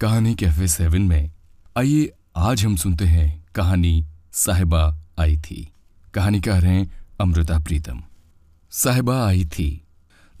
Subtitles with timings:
[0.00, 1.30] कहानी cafe seven में।
[1.78, 5.72] आइए, आज हम सुनते हैं कहानी साहिबा आई थी।
[6.14, 8.02] कहानी कह रहे हैं अमृता प्रीतम।
[8.70, 9.84] साहिबा आई थी।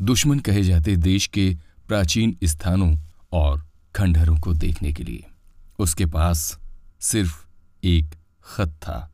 [0.02, 1.56] दुश्मन कहे जाते देश के
[1.88, 2.96] प्राचीन स्थानों
[3.32, 5.26] और खंडहरों को देखने के लिए।
[5.78, 6.58] उसके पास
[7.00, 7.46] सिर्फ़
[7.84, 8.06] एक
[8.44, 9.12] खत था।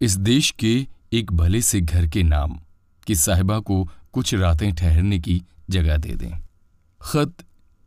[0.00, 2.60] इस देश के एक भले से घर के नाम
[3.06, 6.32] कि साहिबा को कुछ रातें ठहरने की जगह दे दें।
[7.00, 7.32] खत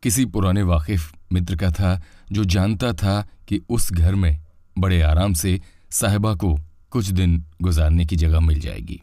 [0.03, 2.02] किसी पुराने वाकिफ मित्र का था,
[2.32, 4.39] जो जानता था कि उस घर में
[4.78, 5.61] बड़े आराम से
[5.92, 6.60] साहिबा को
[6.92, 9.01] कुछ दिन गुजारने की जगह मिल जाएगी।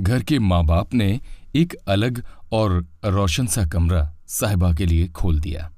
[0.00, 1.20] घर के माँ बाप ने
[1.54, 5.70] एक अलग और रोशन सा कमरा साहिबा के लिए खोल दिया।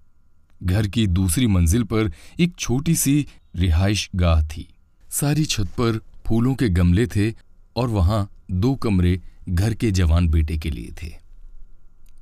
[0.62, 3.26] घर की दूसरी मंजिल पर एक छोटी सी
[3.56, 4.68] रिहाइश गाह थी।
[5.10, 7.32] सारी छत पर फूलों के गमले थे
[7.76, 11.12] और वहाँ दो कमरे घर के जवान बेटे के लिए थे।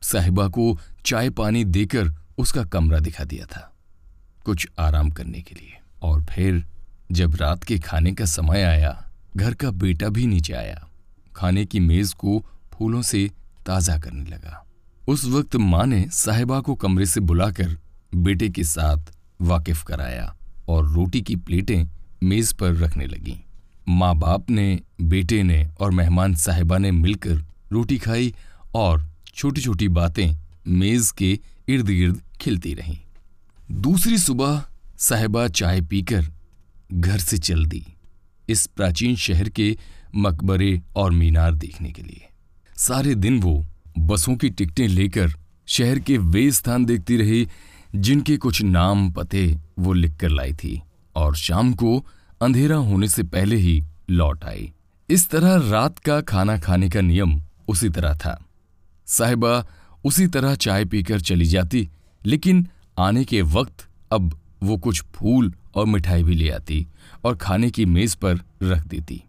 [0.02, 3.72] साहिबा को चाय पानी देकर उसका कमरा दिखा दिया था,
[4.44, 6.64] कुछ आराम करने के लिए। और फिर,
[7.12, 10.88] जब रात के खाने का समय आया, घर का बेटा भी नीचे आया।
[11.36, 13.30] खाने की मेज को फूलों से
[13.66, 14.64] ताज़ा करने लगा।
[15.08, 17.76] उस वक्त माँ ने साहिबा को कमरे से बुलाकर
[18.14, 20.34] बेटे के साथ वाकिफ कराया
[20.68, 21.84] और रोटी की प्लेटें
[22.22, 23.36] मेज पर रखने लगीं।
[23.88, 28.34] माँ बाप ने, बेटे ने और मेहमान साहिबा ने मिलकर रोटी खाई
[28.74, 30.28] और छोटी छोटी बातें
[30.68, 32.98] मेज के इर्द गिर्द खिलती रहीं।
[33.72, 34.62] दूसरी सुबह
[34.98, 36.26] साहिबा चाय पीकर
[36.92, 37.84] घर से चल दी,
[38.48, 39.76] इस प्राचीन शहर के
[40.16, 42.28] मकबरे और मीनार देखने के लिए।
[42.76, 43.64] सारे दिन वो
[43.98, 45.34] बसों की टिकटें लेकर
[45.68, 47.46] शहर के वे स्थान देखती रही,
[47.94, 49.46] जिनके कुछ नाम पते
[49.78, 50.80] वो लिख कर लाई थी,
[51.16, 51.96] और शाम को
[52.40, 54.72] अंधेरा होने से पहले ही लौट आई।
[55.08, 58.38] इस तरह रात का खाना खाने का नियम उसी तरह था।
[59.06, 59.66] साहिबा
[60.04, 61.88] उसी तरह चाय पीकर चली जाती
[62.26, 62.66] लेकिन
[62.98, 66.86] आने के वक्त अब वो कुछ फूल और मिठाई भी ले आती
[67.24, 69.22] और खाने की मेज पर रख देती।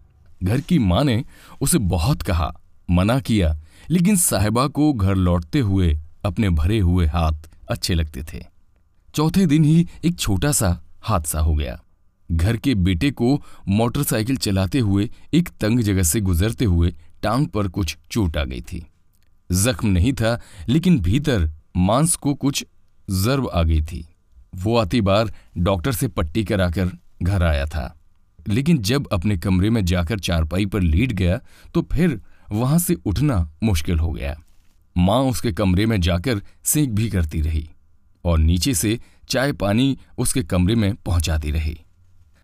[0.44, 1.24] घर की माँ ने
[1.62, 2.54] उसे बहुत कहा,
[2.90, 3.58] मना किया,
[3.90, 8.46] लेकिन साहिबा को घर लौटते हुए अपने भरे हुए हाथ अच्छे लगते थे।
[9.14, 11.82] चौथे दिन ही एक छोटा सा हादसा हो गया।
[12.32, 17.68] घर के बेटे को मोटरसाइकिल चलाते हुए एक तंग जगह से गुजरते हुए टांग पर
[17.68, 18.86] कुछ चोट आ गई थी।
[19.52, 22.66] जख्म नहीं था, लेकिन भीतर मांस को कुछ
[23.12, 24.08] जर्ब आ गई थी।
[24.56, 26.90] वो आती बार डॉक्टर से पट्टी कराकर
[27.24, 27.98] घर आया था।
[28.48, 31.40] लेकिन जब अपने कमरे में जाकर चारपाई पर लेट गया
[31.74, 32.20] तो फिर
[32.52, 34.36] वहाँ से उठना मुश्किल हो गया।
[34.96, 37.70] माँ उसके कमरे में जाकर सेंक भी करती रही
[38.26, 41.78] और नीचे से चाय पानी उसके कमरे में पहुंचाती रही।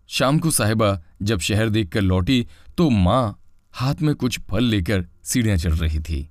[0.08, 2.46] शाम को साहिबा जब शहर देखकर लौटी
[2.76, 3.38] तो माँ
[3.72, 6.28] हाथ में कुछ फल लेकर सीढ़ियाँ चढ़ रही थी।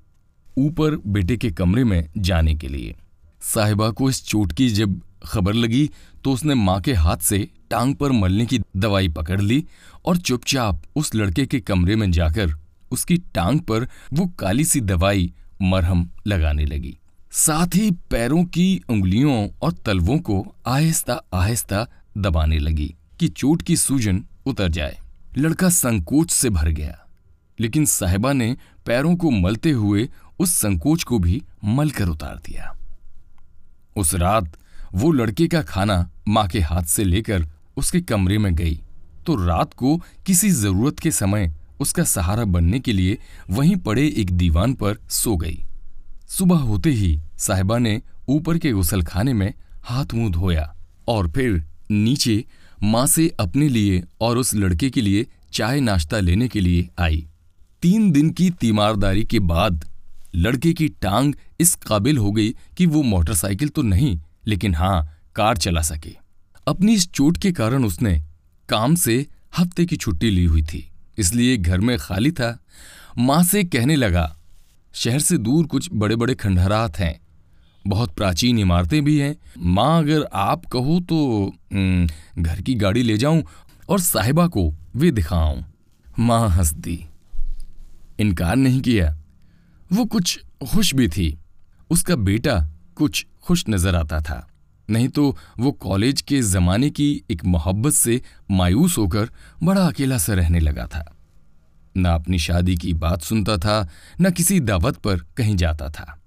[0.57, 2.95] ऊपर बेटे के कमरे में जाने के लिए।
[3.41, 5.89] साहिबा को इस चोट की जब खबर लगी
[6.23, 9.63] तो उसने माँ के हाथ से टांग पर मलने की दवाई पकड़ ली
[10.05, 12.53] और चुपचाप उस लड़के के कमरे में जाकर
[12.91, 15.31] उसकी टांग पर वो काली सी दवाई
[15.61, 16.97] मरहम लगाने लगी।
[17.31, 21.85] साथ ही पैरों की उंगलियों और तलवों को आहिस्ता आहिस्ता
[22.17, 24.97] दबाने लगी कि चोट की सूजन उतर जाए।
[25.37, 26.97] लड़का संकोच से भर गया,
[27.59, 28.55] लेकिन साहिबा ने
[28.85, 30.07] पैरों को मलते हुए
[30.39, 32.73] उस संकोच को भी मलकर उतार दिया।
[33.97, 34.57] उस रात
[34.95, 37.45] वो लड़के का खाना माँ के हाथ से लेकर
[37.77, 38.75] उसके कमरे में गई।
[39.25, 43.17] तो रात को किसी ज़रूरत के समय उसका सहारा बनने के लिए
[43.49, 45.59] वहीं पड़े एक दीवान पर सो गई।
[46.29, 49.53] सुबह होते ही साहिबा ने ऊपर के गुसल खाने में
[49.83, 50.73] हाथ मुँह धोया
[51.07, 52.43] और फिर नीचे
[52.83, 57.25] माँ से अपने लिए और उस लड़के के लिए चाय नाश्ता लेने के लिए आई।
[57.83, 59.85] तीन दिन की तीमारदारी के बाद
[60.33, 65.57] लड़के की टांग इस काबिल हो गई कि वो मोटरसाइकिल तो नहीं, लेकिन हाँ कार
[65.57, 66.15] चला सके।
[66.67, 68.19] अपनी इस चोट के कारण उसने
[68.69, 69.25] काम से
[69.57, 72.57] हफ़्ते की छुट्टी ली हुई थी, इसलिए घर में खाली था।
[73.17, 74.35] माँ से कहने लगा,
[74.93, 77.19] शहर से दूर कुछ बड़े बड़े खंडहरात हैं,
[77.85, 83.43] बहुत प्राचीन इमारतें भी हैं। माँ, अगर आप कहो तो घर की गाड़ी ले जाऊँ
[83.89, 85.63] और साहिबा को वे दिखाऊँ।
[86.19, 87.03] माँ हंस दी
[88.19, 89.15] इनकार नहीं किया।
[89.91, 90.39] वो कुछ
[90.71, 91.37] खुश भी थी।
[91.89, 92.59] उसका बेटा
[92.95, 94.47] कुछ खुश नज़र आता था।
[94.89, 99.29] नहीं तो वो कॉलेज के जमाने की एक मोहब्बत से मायूस होकर
[99.63, 101.05] बड़ा अकेला सा रहने लगा था।
[101.97, 103.87] न अपनी शादी की बात सुनता था,
[104.21, 106.17] न किसी दावत पर कहीं जाता था।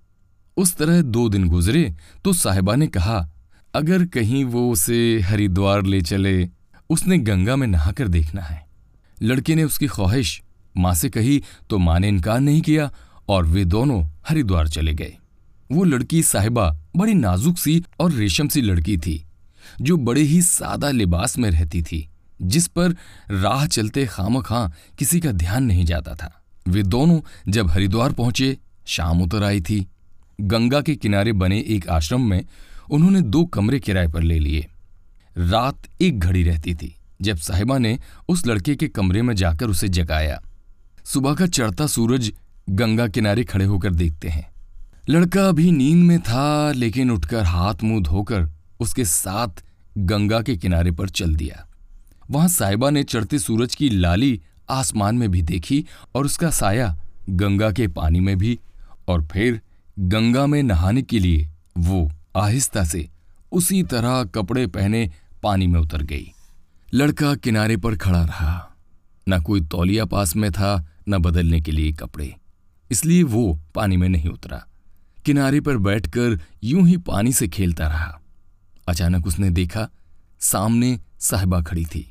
[0.57, 3.29] उस तरह दो दिन गुजरे तो साहिबा ने कहा,
[3.75, 6.49] अगर कहीं वो उसे हरिद्वार ले चले,
[6.91, 8.65] उसने गंगा में नहाकर देखना है।
[9.23, 10.43] लड़के ने उसकी ख्वाहिश,
[10.77, 12.91] माँ से कही तो माँ ने इनकार नहीं किया
[13.31, 15.17] और वे दोनों हरिद्वार चले गए।
[15.71, 19.25] वो लड़की साहिबा बड़ी नाजुक सी और रेशम सी लड़की थी,
[19.81, 22.09] जो बड़े ही सादा लिबास में रहती थी,
[22.43, 22.95] जिस पर
[23.31, 24.69] राह चलते खाम खां
[24.99, 26.33] किसी का ध्यान नहीं जाता था।
[26.69, 28.57] वे दोनों जब हरिद्वार पहुँचे,
[28.87, 29.87] शाम उतर आई थी।
[30.41, 32.45] गंगा के किनारे बने एक आश्रम में
[32.91, 34.67] उन्होंने दो कमरे किराए पर ले लिए।
[35.37, 37.99] रात एक घड़ी रहती थी, जब साहिबा ने
[38.29, 40.41] उस लड़के के कमरे में जाकर उसे जगाया।
[41.05, 42.33] सुबह का चढ़ता सूरज
[42.71, 44.51] गंगा किनारे खड़े होकर देखते हैं।
[45.09, 49.65] लड़का अभी नींद में था, लेकिन उठकर हाथ मुँह धोकर उसके साथ
[49.99, 51.67] गंगा के किनारे पर चल दिया।
[52.31, 56.99] वहाँ साहिबा ने चढ़ते सूरज की लाली आसमान में भी देखी और उसका साया
[57.31, 58.59] गंगा के पानी में भी
[59.09, 59.61] और फिर
[59.99, 61.49] गंगा में नहाने के लिए
[61.79, 63.09] वो आहिस्ता से
[63.53, 65.11] उसी तरह कपड़े पहने
[65.43, 66.33] पानी में उतर गई।
[66.95, 68.77] लड़का किनारे पर खड़ा रहा।
[69.29, 72.37] न कोई तौलिया पास में था, न बदलने के लिए कपड़े।
[72.91, 74.65] इसलिए वो पानी में नहीं उतरा।
[75.25, 78.21] किनारे पर बैठकर यूँ ही पानी से खेलता रहा।
[78.89, 79.89] अचानक उसने देखा,
[80.41, 82.07] सामने साहिबा खड़ी थी।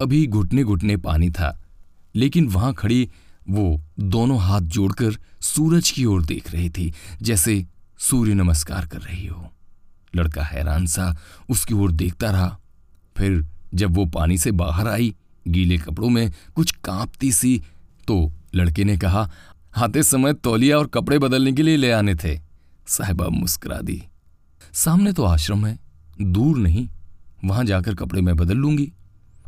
[0.00, 1.58] अभी घुटने घुटने पानी था,
[2.14, 3.08] लेकिन वहाँ खड़ी
[3.48, 6.92] वो दोनों हाथ जोड़कर सूरज की ओर देख रही थी,
[7.22, 7.64] जैसे
[7.98, 9.50] सूर्य नमस्कार कर रही हो।
[10.16, 11.16] लड़का हैरान सा
[11.50, 12.58] उसकी ओर देखता रहा।
[13.16, 13.44] फिर
[13.74, 15.14] जब वो पानी से बाहर आई,
[15.48, 17.62] गीले कपड़ों में कुछ कांपती सी
[18.08, 19.30] तो लड़के ने कहा
[19.76, 22.38] आते समय तौलिया और कपड़े बदलने के लिए ले आने थे।
[22.88, 24.02] साहिबा मुस्कुरा दी।
[24.72, 25.78] सामने तो आश्रम है,
[26.22, 26.88] दूर नहीं।
[27.44, 28.92] वहाँ जाकर कपड़े मैं बदल लूँगी।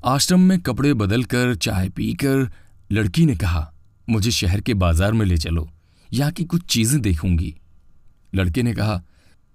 [0.05, 2.51] आश्रम में कपड़े बदलकर, चाय पीकर,
[2.93, 3.73] लड़की ने कहा,
[4.09, 5.69] मुझे शहर के बाज़ार में ले चलो,
[6.13, 7.55] यहाँ की कुछ चीज़ें देखूँगी।
[8.35, 9.03] लड़के ने कहा,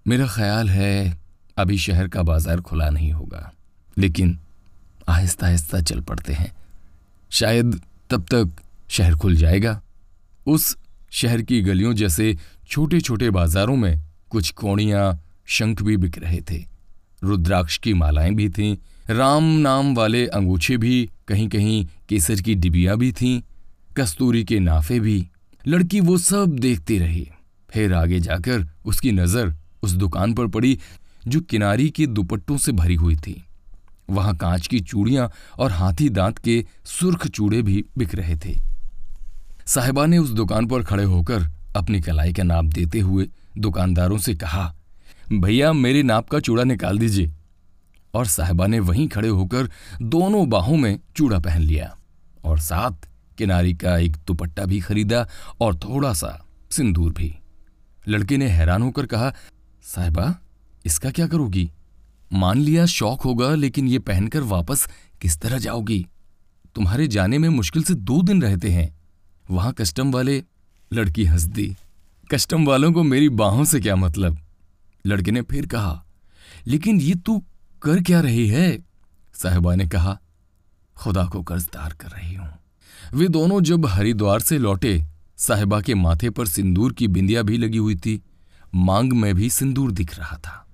[0.08, 1.22] मेरा ख्याल है,
[1.58, 3.52] अभी शहर का बाज़ार खुला नहीं होगा।
[3.98, 4.40] लेकिन
[5.10, 6.54] आहिस्ता आहिस्ता चल पड़ते हैं।
[7.32, 8.56] शायद तब तक
[8.90, 9.82] शहर खुल जाएगा।
[10.46, 10.78] उस
[11.12, 12.38] शहर की गलियों जैसे
[12.68, 16.66] छोटे छोटे बाजारों में कुछ कोणियाँ शंख भी बिक रहे थे।
[17.24, 18.78] रुद्राक्ष की मालाएँ भी थीं,
[19.10, 23.42] राम नाम वाले अंगूछे भी कहीं कहीं केसर की डिबिया भी थीं,
[23.98, 25.28] कस्तूरी के नाफे भी।
[25.68, 27.30] लड़की वो सब देखती रही।
[27.70, 29.54] फिर आगे जाकर उसकी नज़र
[29.84, 30.80] उस दुकान पर पड़ी,
[31.28, 33.44] जो किनारी के दुपट्टों से भरी हुई थी।
[34.10, 38.73] वहाँ कांच की चूड़ियाँ और हाथी दांत के सुर्ख चूड़े भी बिक रहे थे।
[39.66, 41.44] साहिबा ने उस दुकान पर खड़े होकर
[41.76, 44.76] अपनी कलाई का नाप देते हुए दुकानदारों से कहा,
[45.34, 47.32] भैया, मेरी नाप का चूड़ा निकाल दीजिए।
[48.14, 49.70] और साहिबा ने वहीं खड़े होकर
[50.02, 51.98] दोनों बाहों में चूड़ा पहन लिया
[52.44, 55.28] और साथ किनारी का एक दुपट्टा भी खरीदा
[55.62, 57.36] और थोड़ा सा सिंदूर भी।
[58.08, 59.34] लड़के ने हैरान होकर कहा,
[59.84, 60.36] साहिबा,
[60.86, 61.72] इसका क्या करोगी?
[62.34, 64.88] मान लिया शौक होगा, लेकिन ये पहनकर वापस
[65.22, 66.08] किस तरह जाओगी?
[66.76, 69.03] तुम्हारे जाने में मुश्किल से दो दिन रहते हैं।
[69.52, 70.44] वहाँ कस्टम वाले,
[70.94, 71.76] लड़की हंस दी
[72.32, 74.38] कस्टम वालों को मेरी बाहों से क्या मतलब?
[75.06, 76.04] लड़के ने फिर कहा,
[76.68, 77.44] लेकिन ये तू
[77.82, 78.78] कर क्या रही है?
[79.34, 80.18] साहिबा ने कहा,
[80.96, 82.50] खुदा को कर्जदार कर रही हूँ।
[83.14, 85.04] वे दोनों जब हरिद्वार से लौटे,
[85.38, 88.22] साहिबा के माथे पर सिंदूर की बिंदिया भी लगी हुई थी।
[88.76, 90.66] मांग में भी सिंदूर दिख रहा था।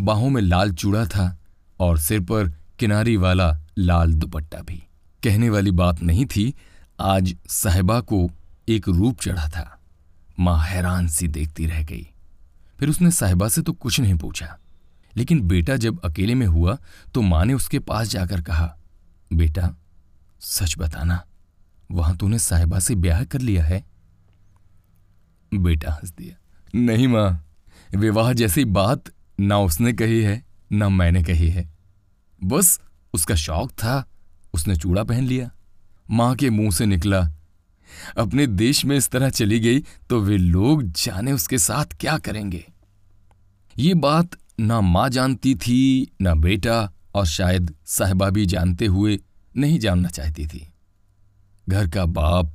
[0.00, 1.38] बाहों में लाल चूड़ा था
[1.80, 4.82] और सिर पर किनारी वाला लाल दुपट्टा भी।
[5.22, 6.54] कहने वाली बात नहीं थी
[6.98, 8.28] आज साहिबा को
[8.68, 9.80] एक रूप चढ़ा था।
[10.40, 12.06] माँ हैरान सी देखती रह गई।
[12.78, 14.56] फिर उसने साहिबा से तो कुछ नहीं पूछा।
[15.16, 16.76] लेकिन बेटा जब अकेले में हुआ
[17.14, 18.76] तो माँ ने उसके पास जाकर कहा,
[19.30, 19.74] बेटा,
[20.40, 21.22] सच बताना,
[21.90, 23.82] वहाँ तूने साहिबा से ब्याह कर लिया है?
[25.52, 26.36] बेटा हंस दिया,
[26.74, 27.44] नहीं माँ,
[27.96, 31.68] विवाह जैसी बात ना उसने कही है, ना मैंने कही है।
[32.40, 32.80] बस
[33.14, 34.04] उसका शौक था,
[34.54, 35.50] उसने चूड़ा पहन लिया।
[36.10, 37.20] माँ के मुँह से निकला।
[38.18, 42.64] अपने देश में इस तरह चली गई तो वे लोग जाने उसके साथ क्या करेंगे।
[43.78, 49.18] ये बात ना माँ जानती थी, ना बेटा और शायद साहिबा भी जानते हुए
[49.56, 50.66] नहीं जानना चाहती थी।
[51.68, 52.52] घर का बाप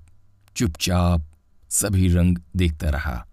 [0.55, 1.25] चुपचाप
[1.71, 3.25] सभी रंग देखता रहा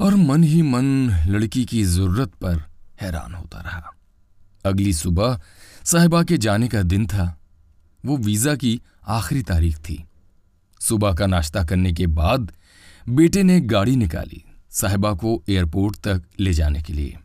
[0.00, 0.84] और मन ही मन
[1.28, 2.62] लड़की की ज़रूरत पर
[3.00, 3.90] हैरान होता रहा।
[4.64, 5.40] अगली सुबह
[5.84, 7.26] साहिबा के जाने का दिन था।
[8.04, 10.04] वो वीज़ा की आखिरी तारीख थी।
[10.80, 12.52] सुबह का नाश्ता करने के बाद
[13.06, 17.16] बेटे ने गाड़ी निकाली साहिबा को एयरपोर्ट तक ले जाने के लिए।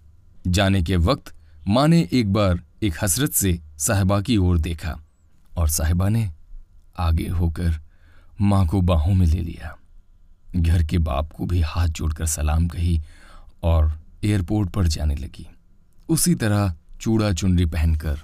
[0.47, 1.33] जाने के वक्त
[1.67, 4.95] माँ ने एक बार एक हसरत से साहिबा की ओर देखा
[5.57, 6.29] और साहिबा ने
[6.97, 7.79] आगे होकर
[8.41, 9.75] माँ को बाहों में ले लिया।
[10.55, 12.99] घर के बाप को भी हाथ जोड़कर सलाम कही
[13.63, 13.91] और
[14.23, 15.47] एयरपोर्ट पर जाने लगी।
[16.09, 18.19] उसी तरह चूड़ा चुनरी पहनकर,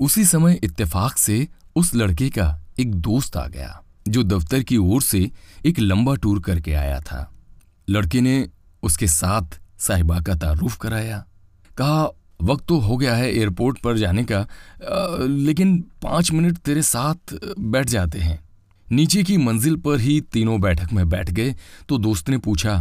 [0.00, 5.02] उसी समय इत्तेफाक से उस लड़के का एक दोस्त आ गया जो दफ्तर की ओर
[5.02, 5.30] से
[5.66, 7.30] एक लंबा टूर करके आया था।
[7.88, 8.48] लड़के ने
[8.82, 11.24] उसके साथ साहिबा का तारुफ कराया।
[11.76, 12.08] कहा
[12.42, 14.46] वक्त तो हो गया है एयरपोर्ट पर जाने का आ,
[15.20, 18.38] लेकिन पाँच मिनट तेरे साथ बैठ जाते हैं।
[18.86, 21.54] नीचे की मंजिल पर ही तीनों बैठक में बैठ गए
[21.88, 22.74] तो दोस्त ने पूछा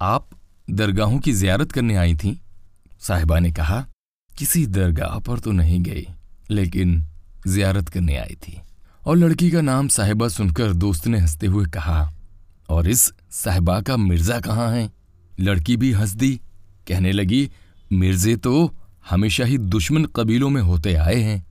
[0.00, 0.28] आप
[0.70, 2.40] दरगाहों की जियारत करने आई थी?
[3.00, 3.86] साहिबा ने कहा
[4.36, 6.06] किसी दरगाह पर तो नहीं गई
[6.50, 7.04] लेकिन
[7.48, 8.60] जियारत करने आई थी।
[9.06, 12.10] और लड़की का नाम साहिबा सुनकर दोस्त ने हँसते हुए कहा,
[12.68, 14.90] और इस साहिबा का मिर्ज़ा कहाँ है?
[15.40, 16.34] लड़की भी हंस दी
[16.88, 17.50] कहने लगी,
[17.92, 18.74] मिर्जे तो
[19.10, 21.44] हमेशा ही दुश्मन कबीलों में होते आए हैं।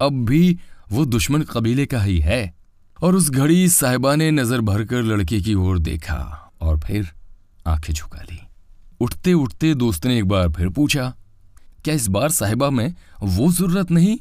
[0.00, 0.58] अब भी
[0.92, 2.54] वो दुश्मन कबीले का ही है।
[3.02, 7.08] और उस घड़ी साहिबा ने नज़र भरकर लड़के की ओर देखा और फिर
[7.66, 8.40] आँखें झुका ली।
[9.00, 11.12] उठते उठते दोस्त ने एक बार फिर पूछा,
[11.84, 14.16] क्या इस बार साहिबा में वो ज़रूरत नहीं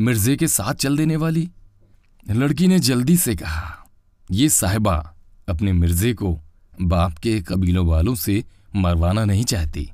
[0.00, 1.48] मिर्जे के साथ चल देने वाली?
[2.30, 3.86] लड़की ने जल्दी से कहा,
[4.30, 5.14] ये साहिबा
[5.48, 6.40] अपने मिर्जे को
[6.82, 8.44] बाप के कबीलों वालों से
[8.76, 9.92] मरवाना नहीं चाहती।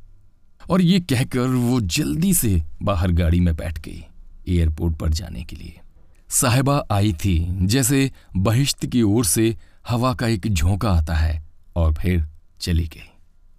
[0.70, 4.04] और ये कहकर वो जल्दी से बाहर गाड़ी में बैठ गई
[4.48, 5.80] एयरपोर्ट पर जाने के लिए।
[6.28, 9.56] साहिबा आई थी, जैसे बहिश्त की ओर से
[9.88, 11.44] हवा का एक झोंका आता है
[11.76, 12.26] और फिर
[12.60, 13.10] चली गई।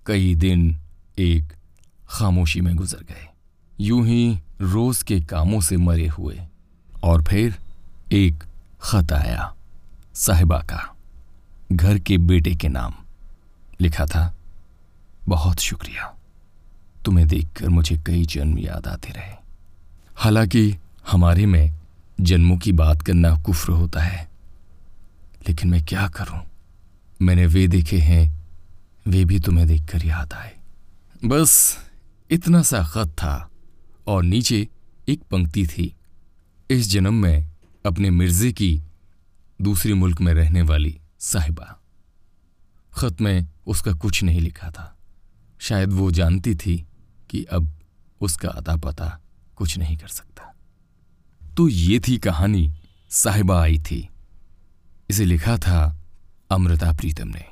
[0.05, 0.77] कई दिन
[1.19, 1.53] एक
[2.09, 3.30] खामोशी में गुजर गए।
[3.81, 6.39] यूँ ही रोज के कामों से मरे हुए।
[7.03, 7.57] और फिर
[8.11, 8.43] एक
[8.81, 9.55] खत आया,
[10.15, 10.95] साहिबा का,
[11.71, 12.93] घर के बेटे के नाम।
[13.81, 14.35] लिखा था,
[15.27, 16.15] बहुत शुक्रिया,
[17.05, 19.35] तुम्हें देखकर मुझे कई जन्म याद आते रहे।
[20.15, 20.77] हालाँकि
[21.11, 21.73] हमारे में
[22.21, 24.29] जन्मों की बात करना कुफ्र होता है,
[25.47, 26.39] लेकिन मैं क्या करूँ?
[27.21, 28.45] मैंने वे देखे हैं,
[29.07, 30.55] वे भी तुम्हें देखकर याद आए।
[31.25, 31.77] बस
[32.31, 33.47] इतना सा खत था
[34.11, 34.67] और नीचे
[35.09, 35.95] एक पंक्ति थी।
[36.69, 37.51] इस जन्म में
[37.85, 38.83] अपने मिर्जे की
[39.61, 41.81] दूसरी मुल्क में रहने वाली साहिबा।
[42.93, 44.97] खत में उसका कुछ नहीं लिखा था।
[45.59, 46.87] शायद वो जानती थी
[47.29, 47.71] कि अब
[48.21, 49.21] उसका अता पता
[49.55, 50.55] कुछ नहीं कर सकता।
[51.57, 52.73] तो ये थी कहानी
[53.09, 54.09] साहिबा आई थी।
[55.09, 56.01] इसे लिखा था
[56.51, 57.45] अमृता प्रीतम ने।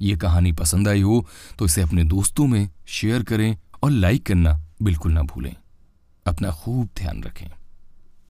[0.00, 1.26] यह कहानी पसंद आई हो
[1.58, 5.56] तो इसे अपने दोस्तों में शेयर करें और लाइक करना बिल्कुल ना भूलें।
[6.26, 7.48] अपना खूब ध्यान रखें।